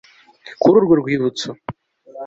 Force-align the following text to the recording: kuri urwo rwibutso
kuri 0.61 0.75
urwo 0.79 0.93
rwibutso 1.01 1.49